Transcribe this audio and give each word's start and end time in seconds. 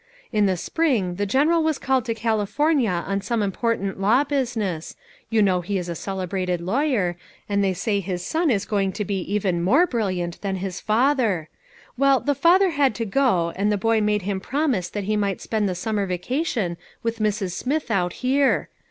In 0.31 0.47
the 0.47 0.57
spring 0.57 1.13
the 1.17 1.27
General 1.27 1.61
was 1.61 1.77
called 1.77 2.05
to 2.05 2.15
California 2.15 2.89
on 3.05 3.21
some 3.21 3.43
important 3.43 3.99
law 4.01 4.23
business 4.23 4.95
you 5.29 5.43
know 5.43 5.61
he 5.61 5.77
is 5.77 5.87
a 5.89 5.93
celebrated 5.93 6.59
lawyer, 6.59 7.17
and 7.47 7.63
they 7.63 7.75
say 7.75 7.99
his 7.99 8.25
son 8.25 8.49
is 8.49 8.65
going 8.65 8.93
to 8.93 9.05
be 9.05 9.19
even 9.31 9.61
more 9.61 9.85
brilliant 9.85 10.41
than 10.41 10.55
his 10.55 10.79
father 10.79 11.49
well, 11.99 12.19
the 12.19 12.33
father 12.33 12.71
had 12.71 12.95
to 12.95 13.05
go, 13.05 13.51
and 13.55 13.71
the 13.71 13.77
boy 13.77 14.01
made 14.01 14.23
him 14.23 14.39
promise 14.39 14.89
that 14.89 15.03
he 15.03 15.15
might 15.15 15.39
spend 15.39 15.69
the 15.69 15.75
summer 15.75 16.07
vaca 16.07 16.43
tion 16.45 16.77
with 17.03 17.19
Mrs. 17.19 17.51
Smith 17.51 17.91
out 17.91 18.11
here. 18.25 18.69